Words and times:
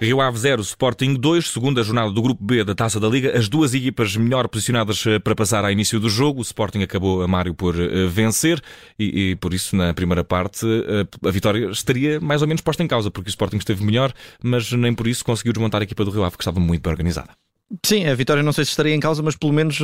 Rio 0.00 0.20
Ave 0.20 0.38
0, 0.38 0.60
Sporting 0.60 1.14
2, 1.14 1.50
segunda 1.50 1.82
jornada 1.82 2.10
do 2.10 2.20
Grupo 2.20 2.44
B 2.44 2.62
da 2.62 2.74
Taça 2.74 3.00
da 3.00 3.08
Liga. 3.08 3.36
As 3.36 3.48
duas 3.48 3.72
equipas 3.72 4.14
melhor 4.14 4.46
posicionadas 4.46 5.06
eh, 5.06 5.18
para 5.18 5.34
passar 5.34 5.64
ao 5.64 5.70
início 5.70 5.98
do 5.98 6.10
jogo. 6.10 6.40
O 6.40 6.42
Sporting 6.42 6.82
acabou 6.82 7.22
a 7.22 7.28
Mário 7.28 7.54
por 7.54 7.74
uh, 7.74 8.08
vencer 8.08 8.60
e, 8.98 9.30
e, 9.30 9.36
por 9.36 9.54
isso 9.54 9.74
na 9.74 9.94
primeira 9.94 10.22
parte 10.22 10.66
uh, 10.66 11.26
a 11.26 11.30
vitória 11.30 11.70
estaria 11.70 12.20
mais 12.20 12.42
ou 12.42 12.48
menos 12.48 12.60
posta 12.60 12.82
em 12.82 12.86
causa, 12.86 13.10
porque 13.10 13.28
o 13.28 13.30
Sporting 13.30 13.56
esteve 13.56 13.82
melhor, 13.82 14.12
mas 14.42 14.70
nem 14.72 14.92
por 14.92 15.06
isso 15.06 15.24
conseguiu 15.24 15.54
desmontar 15.54 15.80
a 15.80 15.84
equipa 15.84 16.04
do 16.04 16.10
Rio 16.10 16.24
Ave, 16.24 16.36
que 16.36 16.42
estava 16.42 16.60
muito 16.60 16.82
bem 16.82 16.92
organizada. 16.92 17.45
Sim, 17.84 18.06
a 18.06 18.14
vitória 18.14 18.44
não 18.44 18.52
sei 18.52 18.64
se 18.64 18.70
estaria 18.70 18.94
em 18.94 19.00
causa, 19.00 19.20
mas 19.24 19.34
pelo 19.34 19.52
menos 19.52 19.80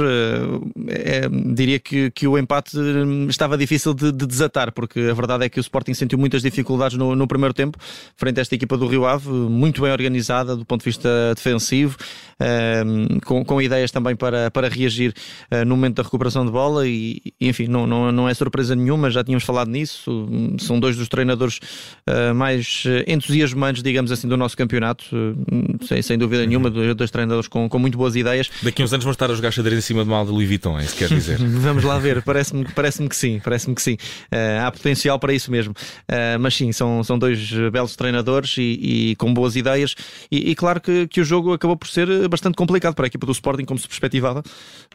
é, 0.87 1.29
diria 1.53 1.81
que, 1.81 2.13
que 2.13 2.29
o 2.29 2.39
empate 2.39 2.79
hum, 2.79 3.27
estava 3.29 3.59
difícil 3.59 3.93
de, 3.93 4.13
de, 4.13 4.25
desatar, 4.25 4.71
porque 4.71 5.01
a 5.01 5.15
verdade 5.15 5.47
é 5.47 5.49
que 5.49 5.59
o 5.59 5.61
Sporting 5.61 5.93
sentiu 5.93 6.17
muitas 6.17 6.43
dificuldades 6.43 6.97
no, 6.97 7.17
no, 7.17 7.27
primeiro 7.27 7.53
tempo, 7.53 7.77
frente 8.15 8.39
a 8.39 8.43
esta 8.43 8.55
equipa 8.55 8.77
do 8.77 8.87
Rio 8.87 9.05
Ave, 9.05 9.29
muito 9.29 9.83
bem 9.83 9.91
organizada 9.91 10.55
do 10.55 10.65
ponto 10.65 10.83
de 10.83 10.85
vista 10.85 11.09
defensivo, 11.35 11.97
um, 12.87 13.19
com, 13.19 13.45
com, 13.45 13.61
ideias 13.61 13.91
também 13.91 14.15
para, 14.15 14.49
para 14.49 14.69
reagir 14.69 15.13
uh, 15.51 15.65
no 15.65 15.75
momento 15.75 15.97
da 15.97 16.05
recuperação 16.05 16.47
de 16.47 16.53
bola 16.53 16.87
e, 16.87 17.21
enfim, 17.41 17.67
não, 17.67 17.85
não, 17.85 18.13
não 18.13 18.29
é 18.29 18.35
surpresa 18.35 18.77
nenhuma, 18.77 19.11
já 19.11 19.25
tínhamos 19.25 19.43
falado 19.43 19.69
nisso, 19.69 20.29
são 20.61 20.79
dois 20.79 20.97
dos 20.97 21.09
treinadores 21.09 21.59
uh, 22.09 22.33
mais 22.33 22.85
entusiasmantes, 23.09 23.83
digamos 23.83 24.13
assim, 24.13 24.29
do 24.29 24.37
nosso 24.37 24.57
campeonato, 24.57 25.05
sem, 25.85 26.01
sem 26.01 26.17
dúvida 26.17 26.47
nenhuma, 26.47 26.71
dois, 26.71 26.95
dois 26.95 27.11
treinadores 27.11 27.49
com 27.49 27.72
com 27.73 27.79
muito 27.79 27.97
boas 27.97 28.15
ideias. 28.15 28.51
Daqui 28.63 28.83
a 28.83 28.85
uns 28.85 28.93
anos 28.93 29.05
vão 29.05 29.13
estar 29.13 29.31
a 29.31 29.35
jogar 29.35 29.51
xadrez 29.51 29.79
em 29.79 29.81
cima 29.81 30.05
de 30.05 30.11
mal 30.11 30.25
de 30.25 30.31
Louis 30.31 30.47
Vuitton, 30.47 30.79
é 30.79 30.85
isso 30.85 30.95
que 30.95 31.09
quer 31.09 31.15
dizer? 31.15 31.39
Vamos 31.41 31.83
lá 31.83 31.99
ver, 31.99 32.23
parece-me 32.23 32.65
parece 32.75 33.09
que 33.09 33.17
sim, 33.17 33.41
parece-me 33.43 33.75
que 33.75 33.83
sim. 33.83 33.95
Uh, 33.95 34.67
há 34.67 34.71
potencial 34.71 35.19
para 35.19 35.33
isso 35.33 35.51
mesmo. 35.51 35.73
Uh, 35.73 36.39
mas 36.39 36.55
sim, 36.55 36.71
são, 36.71 37.03
são 37.03 37.19
dois 37.19 37.51
belos 37.73 37.97
treinadores 37.97 38.57
e, 38.59 39.11
e 39.11 39.17
com 39.17 39.33
boas 39.33 39.57
ideias. 39.57 39.95
E, 40.31 40.51
e, 40.51 40.55
claro 40.55 40.81
que, 40.81 41.09
que 41.09 41.21
o 41.21 41.25
jogo 41.25 41.53
acabou 41.55 41.77
por 41.77 41.89
ser 41.89 42.29
bastante 42.29 42.55
complicado 42.55 42.95
para 42.95 43.07
a 43.07 43.09
equipa 43.09 43.25
do 43.27 43.33
Sporting, 43.33 43.65
como 43.65 43.81
se 43.81 43.89
perspectivava, 43.89 44.43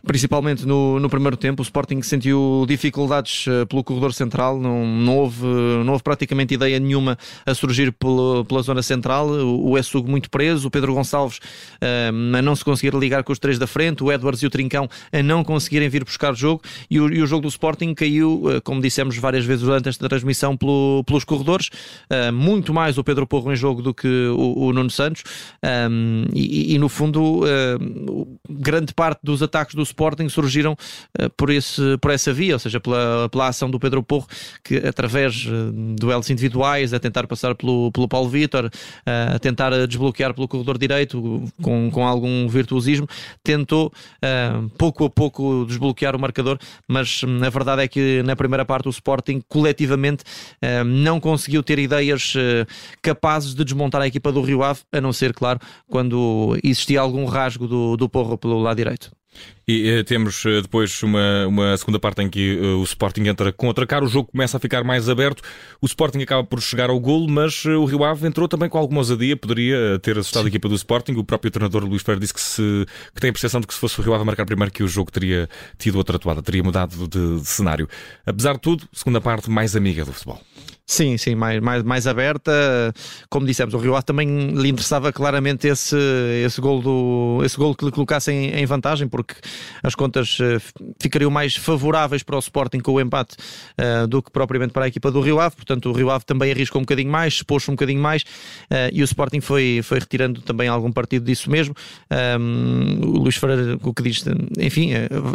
principalmente 0.05 0.65
no, 0.65 0.99
no 0.99 1.09
primeiro 1.09 1.35
tempo. 1.35 1.61
O 1.61 1.63
Sporting 1.63 2.01
sentiu 2.03 2.65
dificuldades 2.67 3.45
eh, 3.47 3.65
pelo 3.65 3.83
corredor 3.83 4.13
central, 4.13 4.59
não, 4.59 4.85
não, 4.85 5.17
houve, 5.17 5.45
não 5.83 5.93
houve 5.93 6.03
praticamente 6.03 6.53
ideia 6.53 6.79
nenhuma 6.79 7.17
a 7.45 7.53
surgir 7.53 7.91
pela, 7.91 8.45
pela 8.45 8.61
zona 8.61 8.83
central. 8.83 9.27
O, 9.27 9.71
o 9.71 9.77
Essugo 9.77 10.09
muito 10.09 10.29
preso, 10.29 10.67
o 10.67 10.71
Pedro 10.71 10.93
Gonçalves 10.93 11.37
uh, 11.37 12.11
não 12.41 12.55
se 12.55 12.63
conseguir 12.67 12.93
ligar 12.93 13.23
com 13.23 13.31
os 13.31 13.39
três 13.39 13.57
da 13.57 13.65
frente, 13.65 14.03
o 14.03 14.11
Edwards 14.11 14.43
e 14.43 14.45
o 14.45 14.49
Trincão 14.49 14.89
a 15.13 15.23
não 15.23 15.41
conseguirem 15.41 15.87
vir 15.87 16.03
buscar 16.03 16.33
jogo 16.35 16.61
e 16.89 16.99
o, 16.99 17.13
e 17.13 17.21
o 17.21 17.25
jogo 17.25 17.43
do 17.43 17.47
Sporting 17.47 17.93
caiu, 17.93 18.43
eh, 18.51 18.59
como 18.59 18.81
dissemos 18.81 19.17
várias 19.17 19.45
vezes 19.45 19.63
durante 19.63 19.87
esta 19.87 20.09
transmissão, 20.09 20.57
pelo, 20.57 21.01
pelos 21.05 21.23
corredores. 21.23 21.69
Uh, 22.11 22.33
muito 22.33 22.73
mais 22.73 22.97
o 22.97 23.03
Pedro 23.03 23.25
Porro 23.25 23.53
em 23.53 23.55
jogo 23.55 23.81
do 23.81 23.93
que 23.93 24.07
o, 24.07 24.65
o 24.65 24.73
Nuno 24.73 24.89
Santos 24.89 25.23
um, 25.89 26.25
e, 26.33 26.73
e, 26.75 26.77
no 26.77 26.89
fundo 26.89 27.43
uh, 27.45 28.37
grande 28.49 28.93
parte 28.93 29.21
dos 29.23 29.41
ataques 29.41 29.73
do 29.73 29.81
Sporting 29.83 30.27
surgiram 30.27 30.73
uh, 30.73 31.29
por, 31.37 31.49
esse, 31.49 31.97
por 32.01 32.11
essa 32.11 32.33
via, 32.33 32.55
ou 32.55 32.59
seja, 32.59 32.79
pela, 32.79 33.29
pela 33.29 33.47
ação 33.47 33.69
do 33.69 33.79
Pedro 33.79 34.03
Porro 34.03 34.27
que 34.63 34.75
através 34.77 35.35
de 35.35 35.51
duelos 35.97 36.29
individuais, 36.29 36.93
a 36.93 36.99
tentar 36.99 37.27
passar 37.27 37.55
pelo, 37.55 37.91
pelo 37.91 38.07
Paulo 38.07 38.29
Vitor, 38.29 38.69
a 39.05 39.39
tentar 39.39 39.71
desbloquear 39.87 40.33
pelo 40.33 40.47
corredor 40.47 40.77
direito 40.77 41.43
com, 41.61 41.89
com 41.91 42.05
algum 42.05 42.47
virtuosismo, 42.57 43.07
tentou 43.43 43.87
uh, 43.87 44.69
pouco 44.77 45.05
a 45.05 45.09
pouco 45.09 45.65
desbloquear 45.67 46.15
o 46.15 46.19
marcador, 46.19 46.57
mas 46.87 47.23
hum, 47.23 47.39
a 47.43 47.49
verdade 47.49 47.83
é 47.83 47.87
que 47.87 48.23
na 48.23 48.35
primeira 48.35 48.65
parte 48.65 48.87
o 48.87 48.91
Sporting 48.91 49.41
coletivamente 49.47 50.23
uh, 50.23 50.83
não 50.83 51.19
conseguiu 51.19 51.63
ter 51.63 51.79
ideias 51.79 52.33
uh, 52.35 52.65
capazes 53.01 53.53
de 53.53 53.63
desmontar 53.63 54.01
a 54.01 54.07
equipa 54.07 54.31
do 54.31 54.41
Rio 54.41 54.63
Ave, 54.63 54.81
a 54.91 55.01
não 55.01 55.13
ser, 55.13 55.33
claro, 55.33 55.59
quando 55.89 56.57
existia 56.63 56.99
algum 56.99 57.25
rasgo 57.25 57.67
do, 57.67 57.97
do 57.97 58.09
Porro 58.09 58.37
pelo 58.37 58.59
lado 58.59 58.77
direito. 58.77 59.16
E 59.67 59.99
uh, 59.99 60.03
temos 60.03 60.45
uh, 60.45 60.61
depois 60.61 61.03
uma, 61.03 61.45
uma 61.45 61.75
segunda 61.75 61.99
parte 61.99 62.21
em 62.21 62.29
que 62.29 62.57
uh, 62.57 62.79
o 62.79 62.83
Sporting 62.83 63.23
entra 63.23 63.51
contra-cara, 63.51 64.05
o 64.05 64.07
jogo 64.07 64.29
começa 64.31 64.55
a 64.55 64.59
ficar 64.59 64.81
mais 64.83 65.09
aberto, 65.09 65.43
o 65.81 65.85
Sporting 65.85 66.21
acaba 66.21 66.41
por 66.41 66.61
chegar 66.61 66.89
ao 66.89 66.97
golo, 66.99 67.27
mas 67.29 67.65
o 67.65 67.83
Rio 67.83 68.05
Ave 68.05 68.25
entrou 68.25 68.47
também 68.47 68.69
com 68.69 68.77
alguma 68.77 69.01
ousadia, 69.01 69.35
poderia 69.35 69.99
ter 69.99 70.17
assustado 70.17 70.43
Sim. 70.43 70.47
a 70.47 70.49
equipa 70.49 70.69
do 70.69 70.75
Sporting. 70.75 71.13
O 71.13 71.23
próprio 71.23 71.51
treinador 71.51 71.83
Luís 71.83 72.01
Ferreira 72.01 72.21
disse 72.21 72.33
que, 72.33 72.41
se, 72.41 72.85
que 73.13 73.19
tem 73.19 73.29
a 73.29 73.33
percepção 73.33 73.59
de 73.59 73.67
que 73.67 73.73
se 73.73 73.79
fosse 73.79 73.99
o 73.99 74.03
Rio 74.03 74.13
Ave 74.13 74.21
a 74.21 74.25
marcar 74.25 74.45
primeiro 74.45 74.71
que 74.71 74.83
o 74.83 74.87
jogo 74.87 75.11
teria 75.11 75.49
tido 75.77 75.97
outra 75.97 76.15
atuada, 76.15 76.41
teria 76.41 76.63
mudado 76.63 77.07
de, 77.07 77.39
de 77.41 77.45
cenário. 77.45 77.89
Apesar 78.25 78.53
de 78.53 78.61
tudo, 78.61 78.87
segunda 78.93 79.19
parte 79.19 79.49
mais 79.49 79.75
amiga 79.75 80.05
do 80.05 80.13
futebol. 80.13 80.41
Sim, 80.89 81.17
sim, 81.17 81.35
mais, 81.35 81.59
mais, 81.59 81.83
mais 81.83 82.07
aberta. 82.07 82.49
Como 83.29 83.45
dissemos, 83.45 83.73
o 83.73 83.77
Rio 83.77 83.93
Ave 83.93 84.05
também 84.05 84.51
lhe 84.51 84.69
interessava 84.69 85.11
claramente 85.11 85.67
esse, 85.67 85.97
esse, 86.45 86.61
gol, 86.61 86.81
do, 86.81 87.41
esse 87.43 87.57
gol 87.57 87.75
que 87.75 87.83
lhe 87.83 87.91
colocasse 87.91 88.31
em, 88.31 88.53
em 88.53 88.65
vantagem, 88.65 89.05
porque 89.05 89.35
as 89.83 89.93
contas 89.95 90.39
uh, 90.39 90.61
ficariam 90.97 91.29
mais 91.29 91.57
favoráveis 91.57 92.23
para 92.23 92.37
o 92.37 92.39
Sporting 92.39 92.79
com 92.79 92.93
o 92.93 93.01
empate 93.01 93.35
uh, 93.77 94.07
do 94.07 94.23
que 94.23 94.31
propriamente 94.31 94.71
para 94.71 94.85
a 94.85 94.87
equipa 94.87 95.11
do 95.11 95.19
Rio 95.19 95.41
Ave. 95.41 95.57
Portanto, 95.57 95.89
o 95.89 95.91
Rio 95.91 96.09
Ave 96.09 96.23
também 96.23 96.53
arriscou 96.53 96.79
um 96.79 96.85
bocadinho 96.85 97.11
mais, 97.11 97.33
expôs 97.33 97.67
um 97.67 97.73
bocadinho 97.73 98.01
mais 98.01 98.21
uh, 98.21 98.89
e 98.93 99.01
o 99.01 99.03
Sporting 99.03 99.41
foi, 99.41 99.81
foi 99.83 99.99
retirando 99.99 100.41
também 100.41 100.69
algum 100.69 100.91
partido 100.93 101.25
disso 101.25 101.51
mesmo. 101.51 101.75
Um, 102.39 103.01
o 103.01 103.19
Luís 103.23 103.35
Ferreira, 103.35 103.77
o 103.83 103.93
que 103.93 104.03
diz, 104.03 104.23
enfim, 104.57 104.91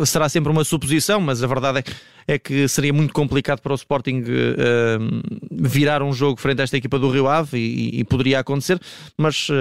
será 0.06 0.30
sempre 0.30 0.50
uma 0.50 0.64
suposição, 0.64 1.20
mas 1.20 1.42
a 1.44 1.46
verdade 1.46 1.80
é 1.80 1.82
que 1.82 1.92
é 2.26 2.38
que 2.38 2.68
seria 2.68 2.92
muito 2.92 3.12
complicado 3.12 3.60
para 3.60 3.72
o 3.72 3.74
Sporting 3.74 4.20
uh, 4.20 5.42
virar 5.50 6.02
um 6.02 6.12
jogo 6.12 6.40
frente 6.40 6.60
a 6.60 6.64
esta 6.64 6.76
equipa 6.76 6.98
do 6.98 7.10
Rio 7.10 7.28
Ave 7.28 7.58
e, 7.58 8.00
e 8.00 8.04
poderia 8.04 8.40
acontecer, 8.40 8.80
mas 9.16 9.48
uh, 9.48 9.52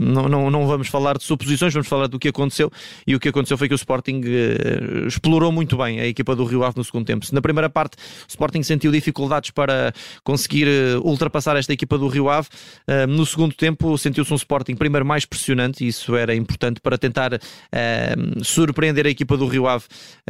não, 0.00 0.28
não, 0.28 0.50
não, 0.50 0.66
vamos 0.66 0.88
falar 0.88 1.18
de 1.18 1.24
suposições, 1.24 1.72
vamos 1.72 1.88
falar 1.88 2.06
do 2.06 2.18
que 2.18 2.28
aconteceu 2.28 2.70
e 3.06 3.14
o 3.14 3.20
que 3.20 3.28
aconteceu 3.28 3.58
foi 3.58 3.68
que 3.68 3.74
o 3.74 3.76
Sporting 3.76 4.20
uh, 4.20 5.06
explorou 5.06 5.52
muito 5.52 5.76
bem 5.76 6.00
a 6.00 6.06
equipa 6.06 6.34
do 6.34 6.44
Rio 6.44 6.64
Ave 6.64 6.76
no 6.76 6.84
segundo 6.84 7.06
tempo. 7.06 7.26
Na 7.32 7.40
primeira 7.40 7.68
parte 7.68 7.96
o 7.96 8.28
Sporting 8.28 8.62
sentiu 8.62 8.90
dificuldades 8.90 9.50
para 9.50 9.92
conseguir 10.24 10.66
ultrapassar 11.02 11.56
esta 11.56 11.72
equipa 11.72 11.98
do 11.98 12.08
Rio 12.08 12.28
Ave, 12.28 12.48
no 13.08 13.24
segundo 13.26 13.54
tempo 13.54 13.96
sentiu-se 13.98 14.32
um 14.32 14.36
Sporting 14.36 14.74
primeiro 14.74 15.04
mais 15.04 15.24
pressionante 15.24 15.84
e 15.84 15.88
isso 15.88 16.16
era 16.16 16.34
importante 16.34 16.80
para 16.80 16.98
tentar 16.98 17.38
surpreender 18.42 19.06
a 19.06 19.10
equipa 19.10 19.36
do 19.36 19.46
Rio 19.46 19.66
Ave 19.66 19.84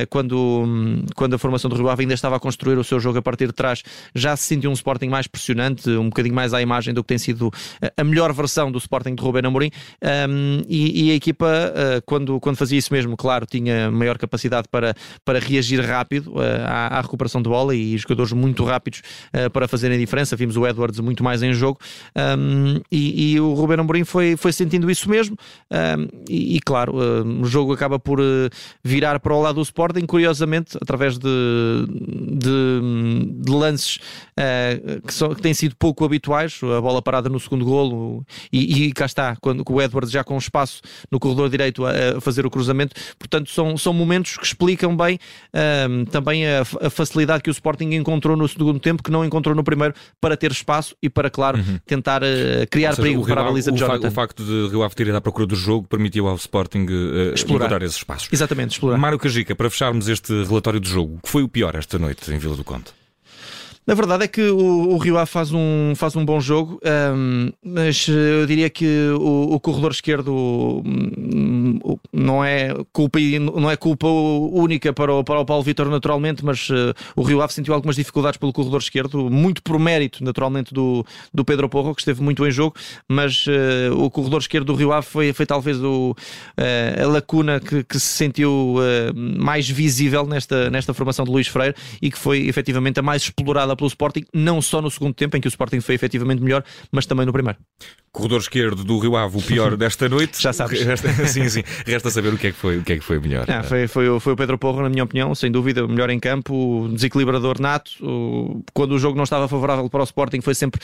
quando, 0.08 1.04
quando 1.14 1.34
a 1.34 1.38
formação 1.38 1.65
do 1.68 1.76
Rio 1.76 1.88
Ave 1.88 2.02
ainda 2.02 2.14
estava 2.14 2.36
a 2.36 2.40
construir 2.40 2.78
o 2.78 2.84
seu 2.84 3.00
jogo 3.00 3.18
a 3.18 3.22
partir 3.22 3.46
de 3.46 3.52
trás, 3.52 3.82
já 4.14 4.36
se 4.36 4.44
sentiu 4.44 4.70
um 4.70 4.74
Sporting 4.74 5.08
mais 5.08 5.26
pressionante, 5.26 5.90
um 5.90 6.08
bocadinho 6.08 6.34
mais 6.34 6.52
à 6.54 6.60
imagem 6.60 6.92
do 6.92 7.02
que 7.02 7.08
tem 7.08 7.18
sido 7.18 7.50
a 7.96 8.04
melhor 8.04 8.32
versão 8.32 8.70
do 8.70 8.78
Sporting 8.78 9.14
de 9.14 9.22
Rubén 9.22 9.46
Amorim. 9.46 9.70
Um, 10.02 10.62
e, 10.68 11.08
e, 11.08 11.10
a 11.12 11.14
equipa, 11.14 11.46
uh, 11.46 12.02
quando, 12.04 12.38
quando 12.40 12.56
fazia 12.56 12.78
isso 12.78 12.92
mesmo, 12.92 13.16
claro, 13.16 13.46
tinha 13.46 13.90
maior 13.90 14.18
capacidade 14.18 14.68
para, 14.70 14.94
para 15.24 15.38
reagir 15.38 15.80
rápido 15.80 16.32
uh, 16.34 16.40
à, 16.66 16.98
à, 16.98 17.00
recuperação 17.00 17.42
de 17.42 17.48
bola 17.48 17.74
e 17.74 17.96
jogadores 17.96 18.32
muito 18.32 18.64
rápidos 18.64 19.00
uh, 19.34 19.50
para 19.50 19.66
fazerem 19.66 19.96
a 19.96 20.00
diferença. 20.00 20.36
Vimos 20.36 20.56
o 20.56 20.66
Edwards 20.66 21.00
muito 21.00 21.22
mais 21.24 21.42
em 21.42 21.52
jogo. 21.52 21.78
Um, 22.38 22.80
e, 22.90 23.32
e, 23.32 23.40
o 23.40 23.54
Rubén 23.54 23.80
Amorim 23.80 24.04
foi, 24.04 24.36
foi 24.36 24.52
sentindo 24.52 24.90
isso 24.90 25.08
mesmo. 25.08 25.36
Um, 25.70 26.08
e, 26.28 26.56
e, 26.56 26.60
claro, 26.60 26.94
o 26.96 27.44
jogo 27.44 27.72
acaba 27.72 27.98
por 27.98 28.20
virar 28.82 29.18
para 29.20 29.34
o 29.34 29.40
lado 29.40 29.56
do 29.56 29.62
Sporting, 29.62 30.06
curiosamente, 30.06 30.76
através 30.80 31.18
de 31.18 31.28
de, 31.88 32.80
de 33.42 33.50
lances 33.50 33.96
uh, 33.96 35.00
que, 35.02 35.34
que, 35.34 35.42
têm 35.42 35.54
sido 35.54 35.74
pouco 35.76 36.04
habituais, 36.04 36.58
a 36.62 36.80
bola 36.80 37.00
parada 37.02 37.28
no 37.28 37.38
segundo 37.40 37.64
golo 37.64 38.24
e, 38.52 38.84
e 38.84 38.92
cá 38.92 39.06
está, 39.06 39.36
quando 39.36 39.64
o 39.68 39.82
Edwards 39.82 40.10
já 40.10 40.22
com 40.22 40.36
espaço 40.36 40.82
no 41.10 41.18
corredor 41.18 41.48
direito 41.48 41.84
a, 41.84 42.18
a, 42.18 42.20
fazer 42.20 42.46
o 42.46 42.50
cruzamento, 42.50 42.94
portanto 43.18 43.50
são, 43.50 43.76
são 43.76 43.92
momentos 43.92 44.36
que 44.36 44.44
explicam 44.44 44.96
bem 44.96 45.18
uh, 45.54 46.06
também 46.10 46.46
a, 46.46 46.60
a, 46.60 46.90
facilidade 46.90 47.42
que 47.42 47.50
o 47.50 47.52
Sporting 47.52 47.94
encontrou 47.94 48.36
no 48.36 48.46
segundo 48.48 48.78
tempo, 48.78 49.02
que 49.02 49.10
não 49.10 49.24
encontrou 49.24 49.54
no 49.54 49.64
primeiro, 49.64 49.94
para 50.20 50.36
ter 50.36 50.50
espaço 50.50 50.94
e 51.02 51.08
para, 51.08 51.30
claro, 51.30 51.58
uhum. 51.58 51.78
tentar 51.86 52.22
uh, 52.22 52.26
criar 52.70 52.90
seja, 52.90 53.02
perigo 53.02 53.26
para 53.26 53.40
a 53.40 53.44
baliza 53.44 53.72
de 53.72 53.78
Jonathan. 53.78 54.08
O 54.08 54.10
facto 54.10 54.44
de 54.44 54.68
Rio 54.68 54.82
Ave 54.82 54.94
ter 54.94 55.06
ido 55.06 55.16
à 55.16 55.20
procura 55.20 55.46
do 55.46 55.56
jogo 55.56 55.86
permitiu 55.88 56.26
ao 56.26 56.36
Sporting 56.36 56.86
explorar. 57.34 57.66
encontrar 57.66 57.82
esses 57.82 57.96
espaços. 57.96 58.28
Exatamente, 58.32 58.72
explorar. 58.72 58.98
Mário 58.98 59.18
Cajica, 59.18 59.54
para 59.54 59.70
fecharmos 59.70 60.08
este 60.08 60.32
relatório 60.44 60.80
do 60.80 60.88
jogo, 60.88 61.18
que 61.22 61.28
foi 61.28 61.42
o 61.46 61.48
pior 61.48 61.76
esta 61.76 61.96
noite 61.96 62.32
em 62.32 62.38
Vila 62.38 62.56
do 62.56 62.64
Conde? 62.64 62.92
Na 63.86 63.94
verdade 63.94 64.24
é 64.24 64.28
que 64.28 64.42
o, 64.42 64.88
o 64.94 64.98
Rio 64.98 65.16
Ave 65.16 65.30
faz 65.30 65.52
um, 65.52 65.92
faz 65.94 66.16
um 66.16 66.24
bom 66.24 66.40
jogo, 66.40 66.80
um, 67.14 67.52
mas 67.64 68.08
eu 68.08 68.44
diria 68.44 68.68
que 68.68 69.10
o, 69.16 69.54
o 69.54 69.60
corredor 69.60 69.92
esquerdo 69.92 70.34
um, 70.84 71.78
não 72.12 72.44
é 72.44 72.74
culpa 72.92 73.20
não 73.20 73.70
é 73.70 73.76
culpa 73.76 74.08
única 74.08 74.92
para 74.92 75.14
o, 75.14 75.22
para 75.22 75.38
o 75.38 75.44
Paulo 75.44 75.62
Vitor 75.62 75.88
naturalmente, 75.88 76.44
mas 76.44 76.68
uh, 76.68 76.92
o 77.14 77.22
Rio 77.22 77.40
Ave 77.40 77.52
sentiu 77.52 77.74
algumas 77.74 77.94
dificuldades 77.94 78.38
pelo 78.38 78.52
corredor 78.52 78.80
esquerdo, 78.80 79.30
muito 79.30 79.62
por 79.62 79.78
mérito 79.78 80.24
naturalmente 80.24 80.74
do, 80.74 81.06
do 81.32 81.44
Pedro 81.44 81.68
Porro, 81.68 81.94
que 81.94 82.00
esteve 82.00 82.20
muito 82.20 82.44
em 82.44 82.50
jogo, 82.50 82.74
mas 83.08 83.46
uh, 83.46 83.96
o 83.96 84.10
corredor 84.10 84.40
esquerdo 84.40 84.66
do 84.66 84.74
Rio 84.74 84.92
Ave 84.92 85.06
foi, 85.06 85.32
foi 85.32 85.46
talvez 85.46 85.80
o, 85.80 86.10
uh, 86.10 87.04
a 87.04 87.06
lacuna 87.06 87.60
que, 87.60 87.84
que 87.84 88.00
se 88.00 88.16
sentiu 88.16 88.76
mais 89.14 89.68
visível 89.68 90.26
nesta, 90.26 90.70
nesta 90.70 90.92
formação 90.92 91.24
de 91.24 91.30
Luís 91.30 91.46
Freire 91.46 91.76
e 92.02 92.10
que 92.10 92.18
foi 92.18 92.48
efetivamente 92.48 92.98
a 92.98 93.02
mais 93.02 93.22
explorada 93.22 93.75
pelo 93.76 93.88
Sporting, 93.88 94.24
não 94.32 94.60
só 94.60 94.80
no 94.80 94.90
segundo 94.90 95.14
tempo, 95.14 95.36
em 95.36 95.40
que 95.40 95.48
o 95.48 95.50
Sporting 95.50 95.80
foi 95.80 95.94
efetivamente 95.94 96.42
melhor, 96.42 96.64
mas 96.90 97.06
também 97.06 97.26
no 97.26 97.32
primeiro. 97.32 97.58
Corredor 98.16 98.40
esquerdo 98.40 98.82
do 98.82 98.98
Rio 98.98 99.14
Ave, 99.14 99.36
o 99.36 99.42
pior 99.42 99.76
desta 99.78 100.08
noite. 100.08 100.40
Já 100.40 100.52
sabes. 100.52 100.82
Resta, 100.82 101.08
sim, 101.28 101.48
sim. 101.48 101.62
Resta 101.86 102.10
saber 102.10 102.32
o 102.32 102.38
que 102.38 102.48
é 102.48 102.50
que 102.50 102.56
foi, 102.56 102.78
o 102.78 102.82
que 102.82 102.94
é 102.94 102.98
que 102.98 103.04
foi 103.04 103.20
melhor. 103.20 103.44
Ah, 103.48 103.62
foi, 103.62 103.86
foi, 103.86 104.18
foi 104.18 104.32
o 104.32 104.36
Pedro 104.36 104.56
Porro, 104.56 104.82
na 104.82 104.88
minha 104.88 105.04
opinião, 105.04 105.34
sem 105.34 105.52
dúvida, 105.52 105.84
o 105.84 105.88
melhor 105.88 106.08
em 106.08 106.18
campo, 106.18 106.88
desequilibrador 106.92 107.60
nato. 107.60 107.92
Quando 108.72 108.92
o 108.92 108.98
jogo 108.98 109.16
não 109.16 109.24
estava 109.24 109.46
favorável 109.46 109.88
para 109.90 110.00
o 110.00 110.04
Sporting, 110.04 110.40
foi 110.40 110.54
sempre 110.54 110.80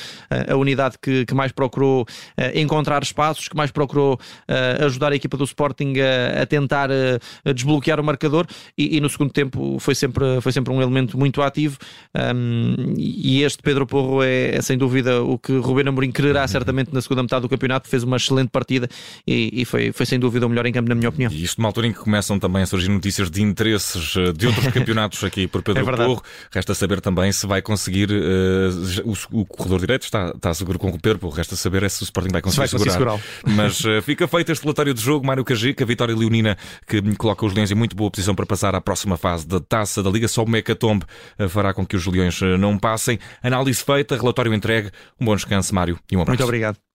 a 0.49 0.57
unidade 0.57 0.97
que, 1.01 1.25
que 1.25 1.35
mais 1.35 1.53
procurou 1.53 2.07
encontrar 2.55 3.03
espaços, 3.03 3.49
que 3.49 3.57
mais 3.57 3.71
procurou 3.71 4.19
ajudar 4.85 5.13
a 5.13 5.17
equipa 5.17 5.37
do 5.37 5.45
Sporting 5.45 5.95
a, 5.99 6.43
a 6.43 6.47
tentar 6.47 6.91
desbloquear 7.55 7.99
o 7.99 8.05
marcador 8.05 8.47
e, 8.77 8.97
e, 8.97 9.01
no 9.01 9.09
segundo 9.09 9.33
tempo 9.33 9.79
foi 9.79 9.95
sempre, 9.95 10.41
foi 10.41 10.53
sempre 10.53 10.73
um 10.73 10.83
elemento 10.83 11.19
muito 11.19 11.41
ativo. 11.41 11.79
Um, 12.15 12.95
e 12.97 13.43
este 13.43 13.63
Pedro 13.63 13.87
Porro 13.87 14.23
é, 14.23 14.57
é, 14.57 14.63
sem 14.63 14.77
dúvida 14.77 15.23
o 15.23 15.39
que 15.39 15.57
Rubén 15.57 15.89
Amorim 15.89 16.11
quererá 16.11 16.47
certamente 16.47 16.93
na 16.93 17.01
segunda 17.01 17.22
metade 17.23 17.43
do 17.43 17.49
campeonato. 17.49 17.89
Fez 17.89 18.03
uma 18.03 18.17
excelente 18.17 18.51
partida 18.51 18.89
e, 19.27 19.63
e 19.63 19.65
foi, 19.65 19.93
foi 19.93 20.07
sem 20.07 20.19
dúvida 20.19 20.47
o 20.47 20.49
melhor 20.49 20.67
em 20.67 20.73
campo, 20.73 20.89
na 20.89 20.95
minha 20.95 21.09
opinião. 21.09 21.31
E 21.31 21.43
isto 21.43 21.59
numa 21.59 21.69
altura 21.69 21.87
em 21.87 21.93
que 21.93 21.99
começam 21.99 22.39
também 22.39 22.63
a 22.63 22.67
surgir 22.67 22.89
notícias 22.89 23.31
de 23.31 23.43
interesses 23.43 24.15
eh, 24.17 24.33
de 24.33 24.47
outros 24.47 24.67
campeonatos 24.73 25.23
aqui 25.25 25.47
por 25.47 25.63
Pedro 25.63 25.89
é 25.89 25.97
Porro. 25.97 26.23
Resta 26.51 26.75
saber 26.75 27.01
também 27.01 27.33
se 27.33 27.47
vai 27.47 27.63
conseguir. 27.63 28.11
Uh, 28.11 29.17
o, 29.33 29.41
o, 29.41 29.47
corredor 29.47 29.81
direito 29.81 30.05
está, 30.05 30.33
está 30.35 30.55
seguro 30.55 30.79
com 30.79 30.89
o 30.89 31.01
Pedro 31.01 31.19
Porro. 31.19 31.35
Resta 31.35 31.57
saber 31.57 31.83
é 31.83 31.89
se 31.89 32.03
o 32.03 32.05
Sporting 32.05 32.31
vai 32.33 32.43
conseguir, 32.43 32.79
vai 32.79 32.91
segurar. 32.91 33.21
Mas 33.47 33.81
uh, 33.85 34.03
fica 34.03 34.27
feito 34.27 34.53
este 34.53 34.63
relatório 34.63 34.95
de 34.95 35.01
jogo. 35.01 35.27
Mário 35.27 35.45
Cajica, 35.45 35.85
Vitória 35.85 36.15
Leonina, 36.15 36.57
que 36.87 37.01
coloca 37.17 37.45
os 37.47 37.53
Leões 37.53 37.71
em 37.71 37.75
muito 37.75 37.95
boa 37.97 38.11
posição 38.11 38.35
para 38.35 38.47
passar 38.47 38.75
à 38.75 38.81
próxima 38.81 39.17
fase 39.17 39.47
da 39.47 39.61
taça 39.61 40.03
da 40.03 40.11
Liga. 40.11 40.29
Só 40.29 40.43
o 40.43 40.49
Mecatombe 40.49 41.05
fará 41.49 41.73
com 41.75 41.87
que 41.87 41.97
os 41.97 42.07
Leões 42.07 42.41
não 42.59 42.79
passem. 42.79 43.19
Análise 43.43 43.83
feita, 43.83 44.17
relatório 44.17 44.53
entregue. 44.53 44.91
Um 45.21 45.25
bom 45.25 45.37
descanso, 45.37 45.75
Mário, 45.75 45.99
e 46.11 46.17
um 46.17 46.23
abraço. 46.23 46.39
Muito 46.39 46.45
obrigado. 46.45 46.92